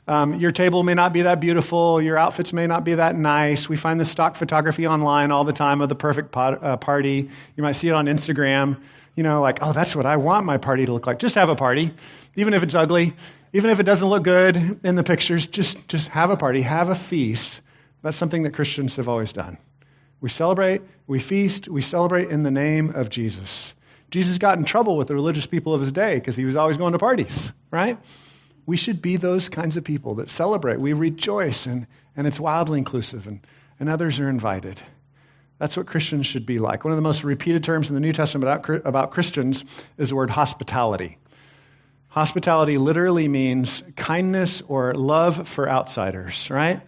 [0.09, 2.01] Um, your table may not be that beautiful.
[2.01, 3.69] Your outfits may not be that nice.
[3.69, 7.29] We find the stock photography online all the time of the perfect pot, uh, party.
[7.55, 8.81] You might see it on Instagram.
[9.15, 11.19] You know, like, oh, that's what I want my party to look like.
[11.19, 11.93] Just have a party,
[12.35, 13.13] even if it's ugly,
[13.53, 15.47] even if it doesn't look good in the pictures.
[15.47, 17.61] Just, just have a party, have a feast.
[18.01, 19.57] That's something that Christians have always done.
[20.21, 23.73] We celebrate, we feast, we celebrate in the name of Jesus.
[24.11, 26.77] Jesus got in trouble with the religious people of his day because he was always
[26.77, 27.97] going to parties, right?
[28.65, 30.79] We should be those kinds of people that celebrate.
[30.79, 33.45] We rejoice, and, and it's wildly inclusive, and,
[33.79, 34.81] and others are invited.
[35.59, 36.83] That's what Christians should be like.
[36.83, 39.63] One of the most repeated terms in the New Testament about, about Christians
[39.97, 41.17] is the word hospitality.
[42.09, 46.81] Hospitality literally means kindness or love for outsiders, right?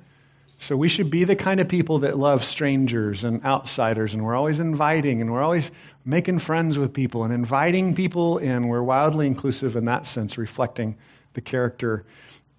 [0.62, 4.36] So we should be the kind of people that love strangers and outsiders, and we're
[4.36, 5.71] always inviting and we're always
[6.06, 8.67] making friends with people and inviting people in.
[8.67, 10.97] We're wildly inclusive in that sense, reflecting
[11.34, 12.06] the character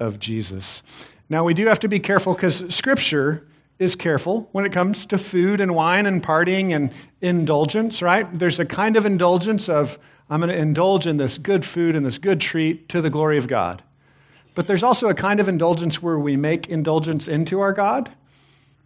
[0.01, 0.83] of Jesus.
[1.29, 3.47] Now, we do have to be careful because Scripture
[3.79, 8.27] is careful when it comes to food and wine and partying and indulgence, right?
[8.37, 9.97] There's a kind of indulgence of,
[10.29, 13.39] I'm going to indulge in this good food and this good treat to the glory
[13.39, 13.81] of God.
[14.55, 18.11] But there's also a kind of indulgence where we make indulgence into our God.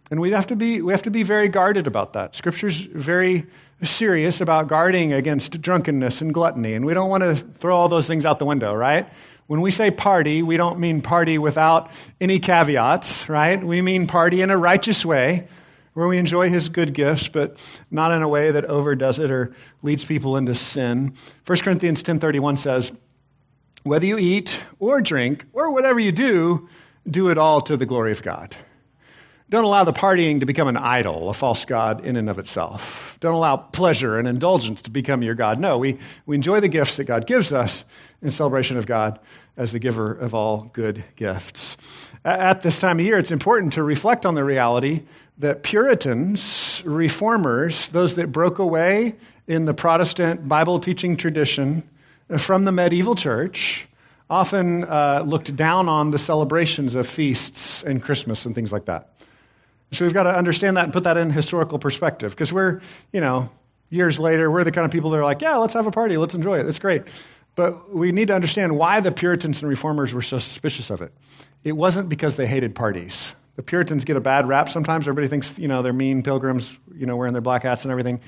[0.09, 2.35] And we have to be, we have to be very guarded about that.
[2.35, 3.45] Scripture's very
[3.83, 6.73] serious about guarding against drunkenness and gluttony.
[6.73, 9.09] And we don't want to throw all those things out the window, right?
[9.47, 13.61] When we say party, we don't mean party without any caveats, right?
[13.61, 15.47] We mean party in a righteous way
[15.93, 17.57] where we enjoy his good gifts, but
[17.89, 21.13] not in a way that overdoes it or leads people into sin.
[21.45, 22.91] 1 Corinthians 10:31 says,
[23.87, 26.67] "Whether you eat or drink or whatever you do,
[27.09, 28.55] do it all to the glory of God."
[29.49, 33.15] Don't allow the partying to become an idol, a false God in and of itself.
[33.21, 35.57] Don't allow pleasure and indulgence to become your God.
[35.57, 37.85] No, we, we enjoy the gifts that God gives us
[38.21, 39.17] in celebration of God
[39.55, 41.77] as the giver of all good gifts.
[42.25, 45.03] At this time of year, it's important to reflect on the reality
[45.37, 49.15] that Puritans, reformers, those that broke away
[49.47, 51.83] in the Protestant Bible teaching tradition
[52.37, 53.87] from the medieval church,
[54.29, 59.13] often uh, looked down on the celebrations of feasts and Christmas and things like that.
[59.91, 62.81] So we've got to understand that and put that in historical perspective because we're,
[63.13, 63.49] you know,
[63.89, 66.17] years later, we're the kind of people that are like, yeah, let's have a party,
[66.17, 67.03] let's enjoy it, it's great.
[67.55, 71.11] But we need to understand why the Puritans and Reformers were so suspicious of it.
[71.63, 73.31] It wasn't because they hated parties.
[73.55, 75.07] The Puritans get a bad rap sometimes.
[75.07, 78.19] Everybody thinks, you know, they're mean pilgrims, you know, wearing their black hats and everything.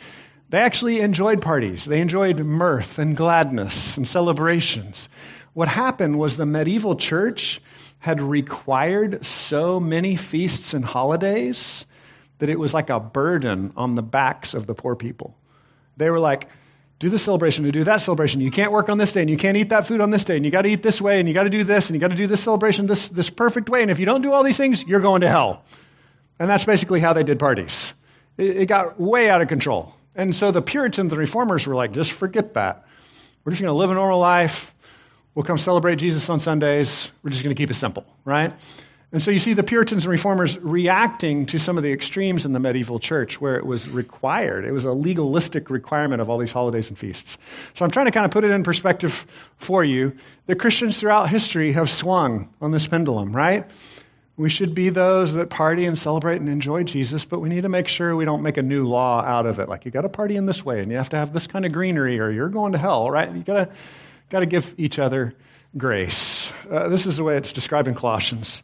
[0.49, 1.85] They actually enjoyed parties.
[1.85, 5.07] They enjoyed mirth and gladness and celebrations.
[5.53, 7.61] What happened was the medieval church
[7.99, 11.85] had required so many feasts and holidays
[12.39, 15.37] that it was like a burden on the backs of the poor people.
[15.97, 16.47] They were like,
[16.97, 18.41] do this celebration, to do that celebration.
[18.41, 20.35] You can't work on this day, and you can't eat that food on this day,
[20.35, 21.99] and you got to eat this way, and you got to do this, and you
[21.99, 23.81] got to do this celebration this, this perfect way.
[23.81, 25.63] And if you don't do all these things, you're going to hell.
[26.39, 27.93] And that's basically how they did parties.
[28.37, 29.93] It, it got way out of control.
[30.15, 32.85] And so the Puritans and reformers were like, just forget that.
[33.43, 34.73] We're just going to live a normal life.
[35.33, 37.11] We'll come celebrate Jesus on Sundays.
[37.23, 38.53] We're just going to keep it simple, right?
[39.11, 42.53] And so you see the Puritans and Reformers reacting to some of the extremes in
[42.53, 44.65] the medieval church where it was required.
[44.65, 47.39] It was a legalistic requirement of all these holidays and feasts.
[47.73, 49.25] So I'm trying to kind of put it in perspective
[49.57, 50.15] for you.
[50.45, 53.65] The Christians throughout history have swung on this pendulum, right?
[54.39, 57.69] We should be those that party and celebrate and enjoy Jesus, but we need to
[57.69, 59.69] make sure we don't make a new law out of it.
[59.69, 61.65] Like you got to party in this way and you have to have this kind
[61.65, 63.31] of greenery or you're going to hell, right?
[63.31, 63.69] You got to
[64.29, 65.33] Got to give each other
[65.75, 66.51] grace.
[66.69, 68.61] Uh, this is the way it's described in Colossians.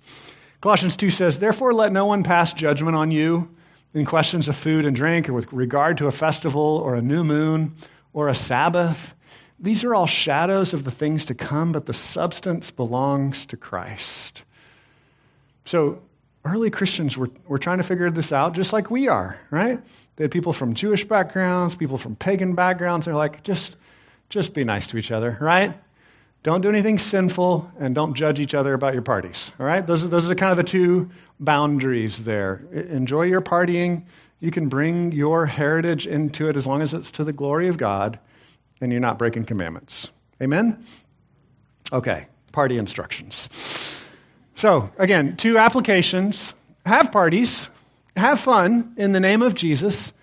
[0.61, 3.49] Colossians 2 says, Therefore, let no one pass judgment on you
[3.93, 7.23] in questions of food and drink, or with regard to a festival, or a new
[7.23, 7.75] moon,
[8.13, 9.15] or a Sabbath.
[9.59, 14.43] These are all shadows of the things to come, but the substance belongs to Christ.
[15.65, 16.01] So,
[16.45, 19.79] early Christians were, were trying to figure this out just like we are, right?
[20.15, 23.05] They had people from Jewish backgrounds, people from pagan backgrounds.
[23.05, 23.75] They're like, just
[24.29, 25.75] just be nice to each other, right?
[26.43, 29.85] Don't do anything sinful and don't judge each other about your parties, all right?
[29.85, 32.61] Those are, those are kind of the two boundaries there.
[32.71, 34.05] Enjoy your partying.
[34.39, 37.77] You can bring your heritage into it as long as it's to the glory of
[37.77, 38.19] God
[38.81, 40.09] and you're not breaking commandments.
[40.41, 40.83] Amen?
[41.91, 43.49] Okay, party instructions.
[44.55, 46.53] So, again, two applications
[46.85, 47.69] have parties,
[48.15, 50.13] have fun in the name of Jesus,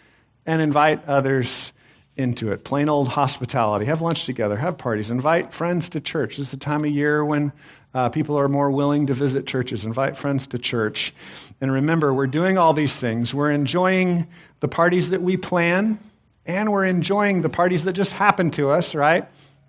[0.47, 1.73] and invite others
[2.16, 2.64] into it.
[2.64, 3.85] Plain old hospitality.
[3.87, 6.37] Have lunch together, have parties, invite friends to church.
[6.37, 7.53] This is the time of year when
[7.95, 9.85] uh, people are more willing to visit churches.
[9.85, 11.12] Invite friends to church.
[11.61, 13.35] And remember, we're doing all these things.
[13.35, 14.29] We're enjoying
[14.61, 15.99] the parties that we plan,
[16.47, 19.29] and we're enjoying the parties that just happen to us, right?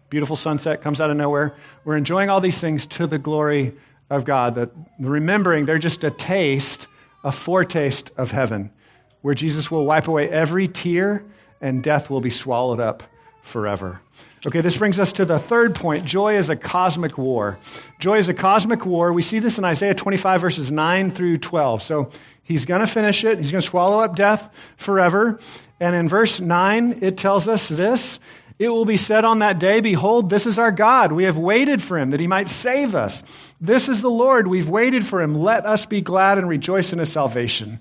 [0.10, 1.56] Beautiful sunset comes out of nowhere.
[1.84, 3.74] We're enjoying all these things to the glory
[4.14, 4.56] of God.
[4.56, 6.88] That remembering they're just a taste,
[7.24, 8.72] a foretaste of heaven,
[9.22, 11.26] where Jesus will wipe away every tear
[11.62, 13.04] and death will be swallowed up
[13.42, 14.02] forever.
[14.46, 16.04] Okay, this brings us to the third point.
[16.04, 17.58] Joy is a cosmic war.
[18.00, 19.14] Joy is a cosmic war.
[19.14, 21.82] We see this in Isaiah 25, verses 9 through 12.
[21.82, 22.10] So
[22.44, 25.40] he's going to finish it, he's going to swallow up death forever.
[25.80, 28.20] And in verse 9, it tells us this
[28.60, 31.12] It will be said on that day, Behold, this is our God.
[31.12, 33.24] We have waited for him that he might save us.
[33.60, 34.48] This is the Lord.
[34.48, 35.36] We've waited for him.
[35.36, 37.80] Let us be glad and rejoice in his salvation.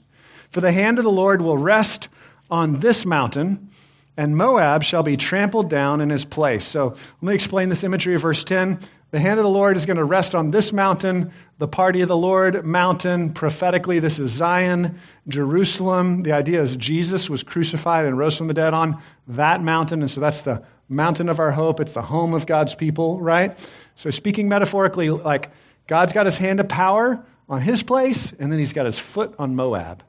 [0.51, 2.09] For the hand of the Lord will rest
[2.51, 3.71] on this mountain
[4.17, 6.67] and Moab shall be trampled down in his place.
[6.67, 8.79] So let me explain this imagery of verse 10.
[9.11, 12.09] The hand of the Lord is going to rest on this mountain, the party of
[12.09, 13.33] the Lord mountain.
[13.33, 14.99] Prophetically, this is Zion,
[15.29, 16.23] Jerusalem.
[16.23, 20.01] The idea is Jesus was crucified and rose from the dead on that mountain.
[20.01, 21.81] And so that's the mountain of our hope.
[21.81, 23.59] It's the home of God's people, right?
[23.97, 25.51] So speaking metaphorically, like
[25.87, 29.35] God's got his hand of power on his place, and then he's got his foot
[29.39, 30.03] on Moab.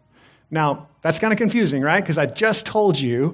[0.50, 2.02] Now, that's kind of confusing, right?
[2.02, 3.34] Because I just told you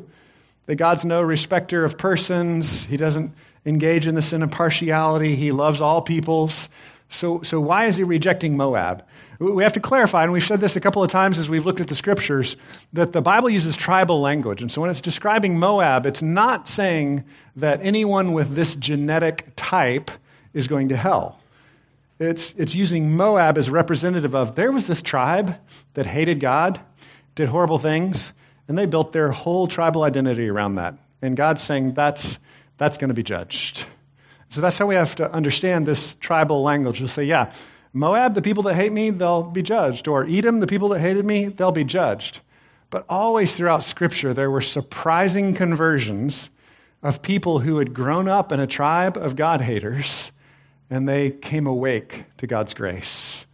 [0.70, 2.86] that God's no respecter of persons.
[2.86, 3.34] He doesn't
[3.66, 5.36] engage in the sin of partiality.
[5.36, 6.70] He loves all peoples.
[7.10, 9.04] So, so why is he rejecting Moab?
[9.40, 11.80] We have to clarify, and we've said this a couple of times as we've looked
[11.80, 12.56] at the scriptures,
[12.94, 14.62] that the Bible uses tribal language.
[14.62, 17.24] And so when it's describing Moab, it's not saying
[17.56, 20.12] that anyone with this genetic type
[20.54, 21.40] is going to hell.
[22.20, 25.56] It's, it's using Moab as representative of there was this tribe
[25.96, 26.80] that hated God,
[27.34, 28.34] did horrible things,
[28.70, 30.94] and they built their whole tribal identity around that.
[31.22, 32.38] And God's saying that's,
[32.78, 33.84] that's going to be judged.
[34.52, 37.02] So that's how we have to understand this tribal language.
[37.02, 37.52] We'll say, yeah,
[37.94, 40.08] Moab, the people that hate me, they'll be judged.
[40.08, 42.42] Or Edom, the people that hated me, they'll be judged.
[42.92, 46.50] But always throughout Scripture, there were surprising conversions
[47.02, 50.32] of people who had grown up in a tribe of God haters
[50.92, 53.46] and they came awake to God's grace.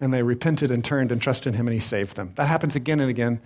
[0.00, 2.32] And they repented and turned and trusted in Him, and He saved them.
[2.36, 3.40] That happens again and again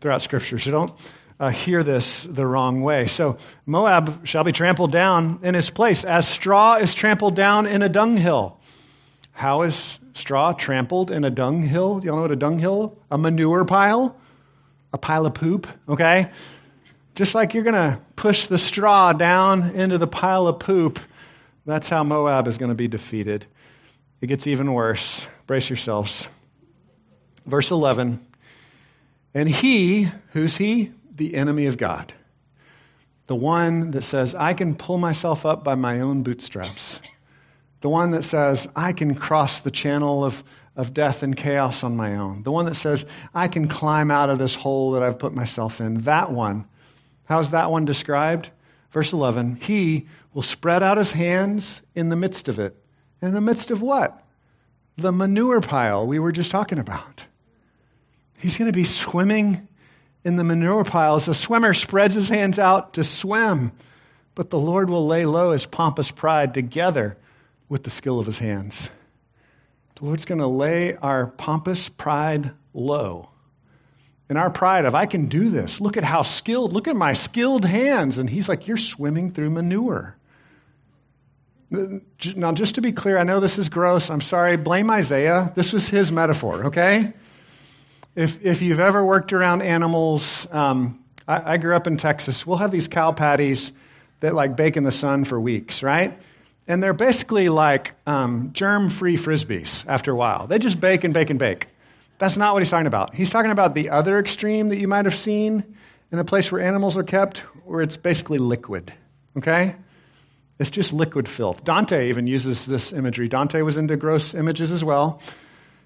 [0.00, 0.58] throughout Scripture.
[0.58, 0.92] So don't
[1.40, 3.06] uh, hear this the wrong way.
[3.06, 7.82] So Moab shall be trampled down in his place, as straw is trampled down in
[7.82, 8.60] a dunghill.
[9.32, 12.00] How is straw trampled in a dunghill?
[12.00, 12.96] Do Y'all know what a dunghill?
[13.10, 14.16] A manure pile?
[14.92, 16.30] A pile of poop, okay?
[17.16, 21.00] Just like you're going to push the straw down into the pile of poop,
[21.66, 23.46] that's how Moab is going to be defeated.
[24.20, 25.26] It gets even worse.
[25.46, 26.28] Brace yourselves.
[27.44, 28.24] Verse 11.
[29.34, 30.92] And he, who's he?
[31.14, 32.14] The enemy of God.
[33.26, 37.00] The one that says, I can pull myself up by my own bootstraps.
[37.80, 40.44] The one that says, I can cross the channel of,
[40.76, 42.42] of death and chaos on my own.
[42.42, 45.80] The one that says, I can climb out of this hole that I've put myself
[45.80, 46.02] in.
[46.02, 46.66] That one.
[47.24, 48.50] How's that one described?
[48.90, 52.76] Verse 11 He will spread out his hands in the midst of it.
[53.20, 54.22] In the midst of what?
[54.96, 57.24] The manure pile we were just talking about.
[58.38, 59.68] He's going to be swimming
[60.24, 61.28] in the manure piles.
[61.28, 63.72] a swimmer spreads his hands out to swim.
[64.34, 67.16] But the Lord will lay low his pompous pride together
[67.68, 68.90] with the skill of his hands.
[69.96, 73.28] The Lord's going to lay our pompous pride low
[74.28, 75.80] in our pride of, I can do this.
[75.80, 78.18] Look at how skilled, look at my skilled hands.
[78.18, 80.16] And he's like, You're swimming through manure.
[81.70, 84.08] Now, just to be clear, I know this is gross.
[84.08, 84.56] I'm sorry.
[84.56, 85.52] Blame Isaiah.
[85.56, 87.12] This was his metaphor, okay?
[88.16, 92.46] If, if you've ever worked around animals, um, I, I grew up in Texas.
[92.46, 93.72] We'll have these cow patties
[94.20, 96.18] that like bake in the sun for weeks, right?
[96.68, 100.46] And they're basically like um, germ free frisbees after a while.
[100.46, 101.68] They just bake and bake and bake.
[102.18, 103.14] That's not what he's talking about.
[103.14, 105.64] He's talking about the other extreme that you might have seen
[106.12, 108.92] in a place where animals are kept, where it's basically liquid.
[109.36, 109.74] Okay?
[110.60, 111.64] It's just liquid filth.
[111.64, 113.28] Dante even uses this imagery.
[113.28, 115.20] Dante was into gross images as well.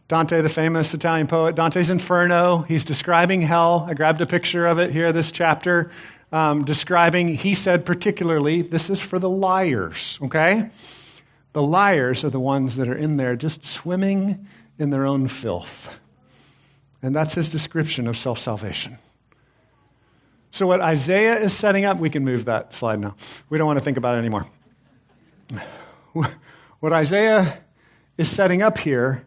[0.08, 3.86] Dante, the famous Italian poet, Dante's Inferno, he's describing hell.
[3.88, 5.90] I grabbed a picture of it here, this chapter,
[6.32, 10.70] um, describing, he said particularly, this is for the liars, okay?
[11.52, 14.46] The liars are the ones that are in there just swimming
[14.78, 15.94] in their own filth.
[17.02, 18.98] And that's his description of self salvation.
[20.50, 23.14] So, what Isaiah is setting up, we can move that slide now.
[23.50, 24.46] We don't want to think about it anymore.
[26.80, 27.58] What Isaiah
[28.16, 29.26] is setting up here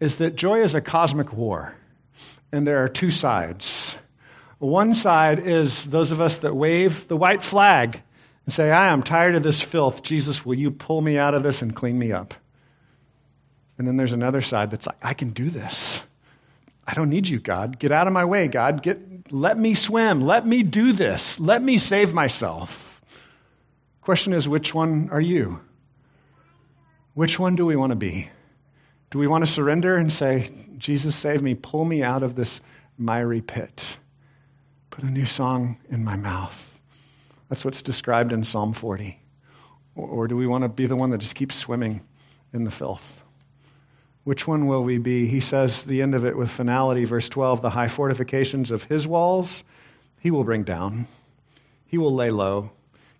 [0.00, 1.74] is that joy is a cosmic war,
[2.50, 3.94] and there are two sides.
[4.58, 8.02] One side is those of us that wave the white flag
[8.46, 10.02] and say, I am tired of this filth.
[10.02, 12.34] Jesus, will you pull me out of this and clean me up?
[13.78, 16.02] And then there's another side that's like, I can do this.
[16.86, 17.78] I don't need you, God.
[17.78, 18.82] Get out of my way, God.
[18.82, 20.20] Get, let me swim.
[20.20, 21.38] Let me do this.
[21.38, 23.00] Let me save myself.
[24.02, 25.60] Question is, which one are you?
[27.14, 28.28] Which one do we want to be?
[29.10, 32.60] Do we want to surrender and say, Jesus, save me, pull me out of this
[32.96, 33.96] miry pit?
[34.90, 36.78] Put a new song in my mouth.
[37.48, 39.20] That's what's described in Psalm 40.
[39.96, 42.02] Or do we want to be the one that just keeps swimming
[42.52, 43.24] in the filth?
[44.22, 45.26] Which one will we be?
[45.26, 49.06] He says the end of it with finality, verse 12 the high fortifications of his
[49.06, 49.64] walls
[50.20, 51.06] he will bring down,
[51.86, 52.70] he will lay low,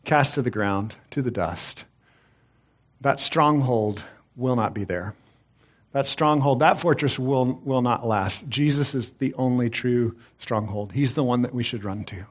[0.04, 1.84] cast to the ground, to the dust.
[3.00, 4.04] That stronghold
[4.36, 5.14] will not be there.
[5.92, 8.48] That stronghold, that fortress will, will not last.
[8.48, 10.92] Jesus is the only true stronghold.
[10.92, 12.26] He's the one that we should run to.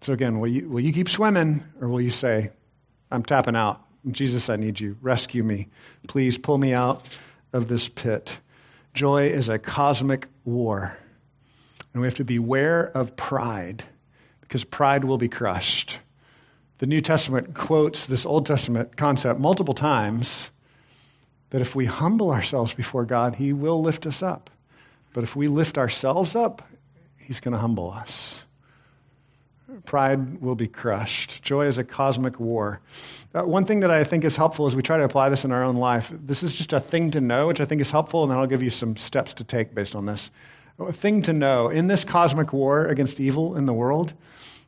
[0.00, 2.50] So, again, will you, will you keep swimming or will you say,
[3.10, 3.80] I'm tapping out?
[4.10, 4.96] Jesus, I need you.
[5.00, 5.68] Rescue me.
[6.06, 7.18] Please pull me out
[7.52, 8.38] of this pit.
[8.92, 10.96] Joy is a cosmic war.
[11.92, 13.82] And we have to beware of pride
[14.40, 15.98] because pride will be crushed.
[16.78, 20.50] The New Testament quotes this Old Testament concept multiple times.
[21.50, 24.50] That if we humble ourselves before God, He will lift us up.
[25.12, 26.62] But if we lift ourselves up,
[27.16, 28.44] He's going to humble us.
[29.86, 31.42] Pride will be crushed.
[31.42, 32.80] Joy is a cosmic war.
[33.34, 35.52] Uh, one thing that I think is helpful as we try to apply this in
[35.52, 38.22] our own life, this is just a thing to know, which I think is helpful,
[38.22, 40.30] and then I'll give you some steps to take based on this.
[40.78, 44.12] A thing to know in this cosmic war against evil in the world,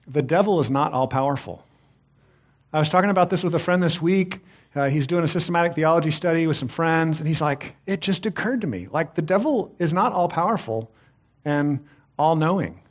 [0.06, 1.65] the devil is not all powerful.
[2.76, 4.40] I was talking about this with a friend this week.
[4.74, 8.26] Uh, he's doing a systematic theology study with some friends, and he's like, It just
[8.26, 8.86] occurred to me.
[8.90, 10.92] Like, the devil is not all powerful
[11.42, 11.86] and
[12.18, 12.82] all knowing,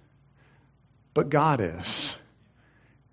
[1.14, 2.18] but God is.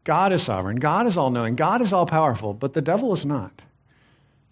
[0.05, 0.77] God is sovereign.
[0.77, 1.57] God is all knowing.
[1.57, 3.53] God is all powerful, but the devil is not.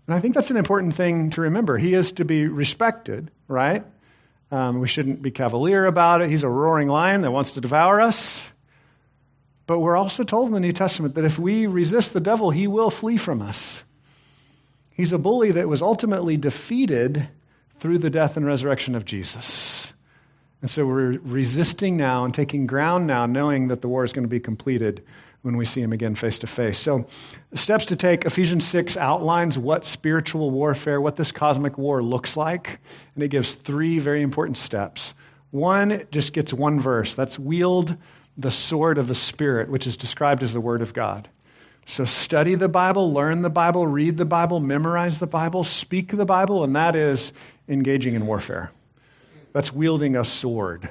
[0.07, 1.79] And I think that's an important thing to remember.
[1.79, 3.83] He is to be respected, right?
[4.53, 6.29] Um, we shouldn't be cavalier about it.
[6.29, 8.47] He's a roaring lion that wants to devour us.
[9.71, 12.66] But we're also told in the New Testament that if we resist the devil, he
[12.66, 13.85] will flee from us.
[14.91, 17.29] He's a bully that was ultimately defeated
[17.79, 19.93] through the death and resurrection of Jesus.
[20.61, 24.25] And so we're resisting now and taking ground now, knowing that the war is going
[24.25, 25.05] to be completed
[25.43, 26.77] when we see him again face to face.
[26.77, 27.07] So,
[27.55, 32.81] steps to take Ephesians 6 outlines what spiritual warfare, what this cosmic war looks like,
[33.14, 35.14] and it gives three very important steps.
[35.53, 37.97] One just gets one verse that's wield
[38.41, 41.28] the sword of the Spirit, which is described as the Word of God.
[41.86, 46.24] So study the Bible, learn the Bible, read the Bible, memorize the Bible, speak the
[46.24, 47.32] Bible, and that is
[47.68, 48.70] engaging in warfare.
[49.53, 50.88] That's wielding a sword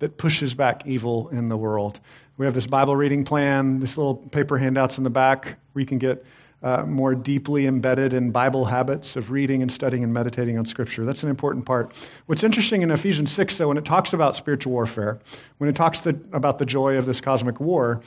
[0.00, 2.00] that pushes back evil in the world.
[2.36, 5.86] We have this Bible reading plan, this little paper handouts in the back where you
[5.86, 6.24] can get
[6.64, 11.04] uh, more deeply embedded in Bible habits of reading and studying and meditating on Scripture.
[11.04, 11.92] That's an important part.
[12.24, 15.20] What's interesting in Ephesians 6, though, when it talks about spiritual warfare,
[15.58, 18.00] when it talks the, about the joy of this cosmic war,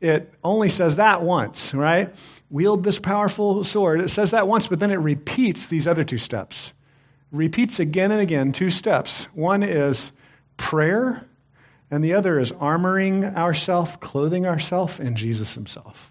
[0.00, 2.14] it only says that once, right?
[2.48, 4.00] Wield this powerful sword.
[4.00, 6.72] It says that once, but then it repeats these other two steps.
[7.30, 9.24] Repeats again and again two steps.
[9.34, 10.12] One is
[10.56, 11.26] prayer,
[11.90, 16.10] and the other is armoring ourselves, clothing ourselves in Jesus himself.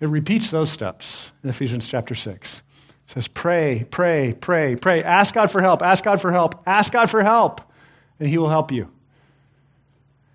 [0.00, 2.56] It repeats those steps in Ephesians chapter 6.
[2.56, 5.02] It says, pray, pray, pray, pray.
[5.02, 7.60] Ask God for help, ask God for help, ask God for help,
[8.18, 8.90] and he will help you.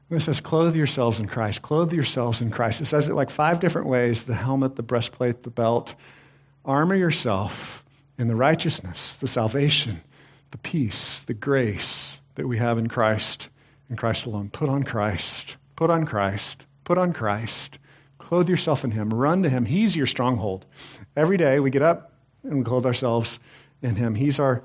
[0.09, 1.61] It says, clothe yourselves in Christ.
[1.61, 2.81] Clothe yourselves in Christ.
[2.81, 5.95] It says it like five different ways the helmet, the breastplate, the belt.
[6.65, 7.83] Armor yourself
[8.17, 10.01] in the righteousness, the salvation,
[10.51, 13.47] the peace, the grace that we have in Christ,
[13.89, 14.49] in Christ alone.
[14.49, 15.55] Put on Christ.
[15.77, 16.63] Put on Christ.
[16.83, 17.79] Put on Christ.
[18.21, 19.13] Clothe yourself in Him.
[19.13, 19.65] Run to Him.
[19.65, 20.65] He's your stronghold.
[21.15, 22.13] Every day we get up
[22.43, 23.39] and we clothe ourselves
[23.81, 24.15] in Him.
[24.15, 24.63] He's our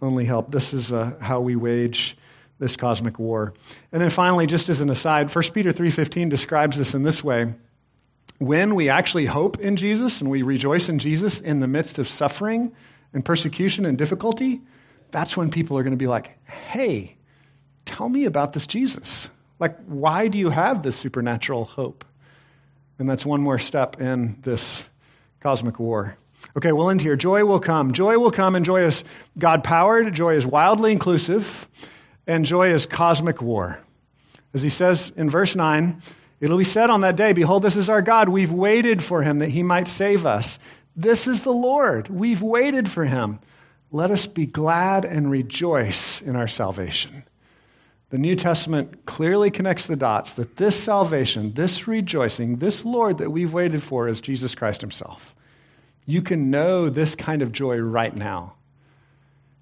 [0.00, 0.50] only help.
[0.50, 2.16] This is uh, how we wage
[2.58, 3.54] this cosmic war.
[3.92, 7.54] And then finally, just as an aside, 1 Peter 3.15 describes this in this way.
[8.38, 12.06] When we actually hope in Jesus and we rejoice in Jesus in the midst of
[12.06, 12.72] suffering
[13.12, 14.60] and persecution and difficulty,
[15.10, 17.16] that's when people are going to be like, hey,
[17.84, 19.30] tell me about this Jesus.
[19.58, 22.04] Like, why do you have this supernatural hope?
[22.98, 24.84] And that's one more step in this
[25.40, 26.16] cosmic war.
[26.56, 27.16] Okay, we'll end here.
[27.16, 27.92] Joy will come.
[27.92, 29.04] Joy will come, and joy is
[29.38, 30.14] God powered.
[30.14, 31.68] Joy is wildly inclusive
[32.28, 33.80] and joy is cosmic war.
[34.54, 36.00] As he says in verse 9,
[36.40, 38.28] it'll be said on that day, Behold, this is our God.
[38.28, 40.58] We've waited for him that he might save us.
[40.94, 42.08] This is the Lord.
[42.08, 43.40] We've waited for him.
[43.90, 47.24] Let us be glad and rejoice in our salvation.
[48.10, 53.30] The New Testament clearly connects the dots that this salvation, this rejoicing, this Lord that
[53.30, 55.34] we've waited for is Jesus Christ himself.
[56.06, 58.54] You can know this kind of joy right now.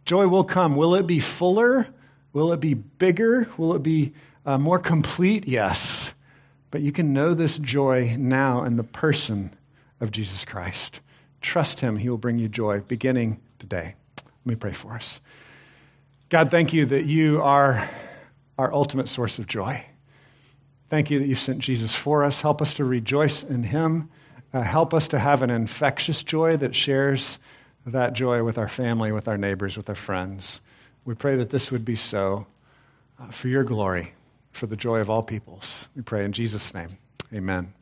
[0.05, 0.77] Joy will come.
[0.77, 1.89] Will it be fuller?
[2.33, 3.49] Will it be bigger?
[3.57, 4.13] Will it be
[4.45, 5.49] uh, more complete?
[5.49, 6.13] Yes.
[6.71, 9.53] But you can know this joy now in the person
[10.01, 11.01] of Jesus Christ.
[11.41, 13.97] Trust Him, He will bring you joy beginning today.
[14.17, 15.19] Let me pray for us.
[16.29, 17.89] God, thank you that you are
[18.59, 19.85] our ultimate source of joy.
[20.89, 22.41] Thank you that you sent Jesus for us.
[22.41, 24.09] Help us to rejoice in Him.
[24.53, 27.39] Uh, help us to have an infectious joy that shares
[27.87, 30.61] that joy with our family, with our neighbors, with our friends.
[31.05, 32.47] We pray that this would be so
[33.19, 34.13] uh, for your glory,
[34.51, 35.87] for the joy of all peoples.
[35.95, 36.99] We pray in Jesus' name.
[37.33, 37.73] Amen.